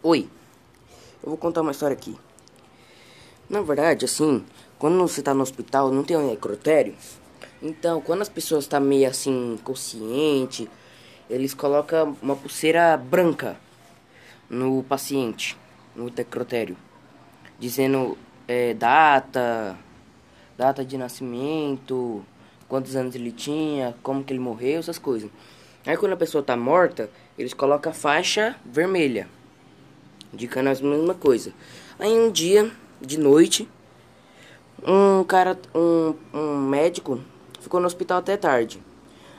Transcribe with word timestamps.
Oi, 0.00 0.28
eu 1.24 1.30
vou 1.30 1.36
contar 1.36 1.60
uma 1.60 1.72
história 1.72 1.96
aqui. 1.96 2.16
Na 3.50 3.60
verdade, 3.62 4.04
assim, 4.04 4.46
quando 4.78 4.96
você 4.96 5.20
tá 5.20 5.34
no 5.34 5.42
hospital, 5.42 5.90
não 5.90 6.04
tem 6.04 6.16
um 6.16 6.30
necrotério. 6.30 6.94
Então, 7.60 8.00
quando 8.00 8.22
as 8.22 8.28
pessoas 8.28 8.62
estão 8.62 8.78
tá 8.80 8.86
meio 8.86 9.08
assim, 9.08 9.58
consciente, 9.64 10.70
eles 11.28 11.52
colocam 11.52 12.16
uma 12.22 12.36
pulseira 12.36 12.96
branca 12.96 13.56
no 14.48 14.84
paciente, 14.84 15.56
no 15.96 16.12
necrotério, 16.16 16.76
dizendo 17.58 18.16
é, 18.46 18.74
data, 18.74 19.76
data 20.56 20.84
de 20.84 20.96
nascimento, 20.96 22.24
quantos 22.68 22.94
anos 22.94 23.16
ele 23.16 23.32
tinha, 23.32 23.96
como 24.00 24.22
que 24.22 24.32
ele 24.32 24.38
morreu, 24.38 24.78
essas 24.78 24.96
coisas. 24.96 25.28
Aí 25.84 25.96
quando 25.96 26.12
a 26.12 26.16
pessoa 26.16 26.40
tá 26.40 26.56
morta, 26.56 27.10
eles 27.36 27.52
colocam 27.52 27.90
a 27.90 27.94
faixa 27.94 28.54
vermelha 28.64 29.37
indicando 30.32 30.70
a 30.70 30.74
mesma 30.74 31.14
coisa. 31.14 31.52
Aí 31.98 32.12
um 32.12 32.30
dia, 32.30 32.70
de 33.00 33.18
noite, 33.18 33.68
um 34.86 35.24
cara, 35.24 35.58
um, 35.74 36.14
um 36.32 36.56
médico, 36.68 37.20
ficou 37.60 37.80
no 37.80 37.86
hospital 37.86 38.18
até 38.18 38.36
tarde. 38.36 38.82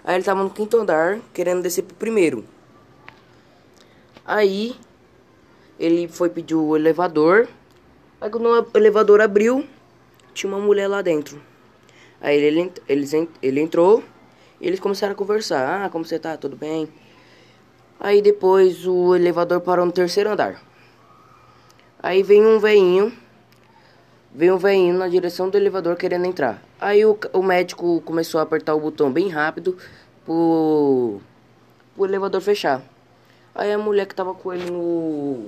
Aí 0.04 0.16
ele 0.16 0.24
tava 0.24 0.44
no 0.44 0.50
quinto 0.50 0.78
andar, 0.78 1.20
querendo 1.34 1.62
descer 1.62 1.84
pro 1.84 1.96
primeiro. 1.96 2.44
Aí 4.26 4.76
ele 5.80 6.08
foi 6.08 6.30
pedir 6.30 6.56
o 6.56 6.76
elevador. 6.76 7.48
Aí 8.20 8.30
quando 8.30 8.48
o 8.48 8.78
elevador 8.78 9.22
abriu, 9.22 9.66
tinha 10.34 10.52
uma 10.52 10.64
mulher 10.64 10.88
lá 10.88 11.02
dentro. 11.02 11.42
Aí 12.22 12.38
ele, 12.38 12.72
ele, 12.88 13.30
ele 13.42 13.62
entrou 13.62 14.04
e 14.60 14.68
eles 14.68 14.80
começaram 14.80 15.14
a 15.14 15.16
conversar. 15.16 15.86
Ah, 15.86 15.90
como 15.90 16.04
você 16.04 16.20
tá? 16.20 16.36
Tudo 16.36 16.56
bem? 16.56 16.90
Aí 18.00 18.22
depois 18.22 18.86
o 18.86 19.16
elevador 19.16 19.62
parou 19.62 19.86
no 19.86 19.92
terceiro 19.92 20.30
andar. 20.30 20.69
Aí 22.02 22.24
vem 22.24 22.46
um 22.46 22.60
veinho, 22.60 23.12
vem 24.34 24.52
um 24.52 24.58
veinho 24.58 24.98
na 24.98 25.10
direção 25.10 25.50
do 25.50 25.58
elevador 25.58 25.98
querendo 25.98 26.26
entrar. 26.26 26.64
Aí 26.80 27.06
o, 27.06 27.18
o 27.34 27.44
médico 27.44 28.02
começou 28.06 28.40
a 28.40 28.44
apertar 28.44 28.74
o 28.74 28.80
botão 28.80 29.12
bem 29.12 29.28
rápido 29.28 29.78
pro, 30.26 31.20
pro 31.94 32.06
elevador 32.06 32.40
fechar. 32.40 32.82
Aí 33.54 33.74
a 33.74 33.78
mulher 33.78 34.06
que 34.06 34.16
tava 34.16 34.34
com 34.34 34.54
ele 34.54 34.72
no 34.72 35.48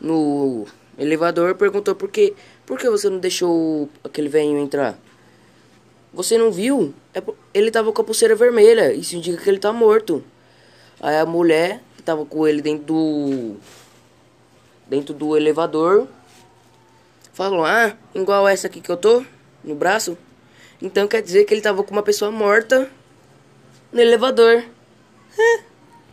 no 0.00 0.66
elevador 0.98 1.54
perguntou 1.54 1.94
por 1.94 2.10
que 2.10 2.34
por 2.66 2.76
que 2.76 2.90
você 2.90 3.08
não 3.08 3.18
deixou 3.18 3.88
aquele 4.02 4.28
velhinho 4.28 4.58
entrar? 4.58 4.98
Você 6.12 6.36
não 6.36 6.50
viu? 6.50 6.92
É, 7.14 7.22
ele 7.54 7.70
tava 7.70 7.92
com 7.92 8.02
a 8.02 8.04
pulseira 8.04 8.34
vermelha, 8.34 8.92
isso 8.92 9.14
indica 9.14 9.40
que 9.40 9.48
ele 9.48 9.58
tá 9.58 9.72
morto. 9.72 10.24
Aí 11.00 11.16
a 11.16 11.24
mulher 11.24 11.80
que 11.96 12.02
tava 12.02 12.26
com 12.26 12.46
ele 12.46 12.60
dentro 12.60 12.86
do 12.86 13.56
dentro 14.86 15.14
do 15.14 15.36
elevador. 15.36 16.06
Falou, 17.32 17.64
ah, 17.64 17.96
igual 18.14 18.46
essa 18.46 18.66
aqui 18.66 18.80
que 18.80 18.90
eu 18.90 18.96
tô, 18.96 19.24
no 19.64 19.74
braço. 19.74 20.16
Então 20.80 21.06
quer 21.06 21.22
dizer 21.22 21.44
que 21.44 21.54
ele 21.54 21.60
tava 21.60 21.82
com 21.82 21.92
uma 21.92 22.02
pessoa 22.02 22.30
morta 22.30 22.90
no 23.92 24.00
elevador. 24.00 24.64